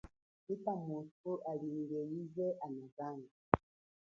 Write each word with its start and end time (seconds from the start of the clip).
Hita 0.47 0.73
muthu 0.85 1.31
alinge 1.51 2.01
ize 2.21 2.47
anazanga. 2.65 3.33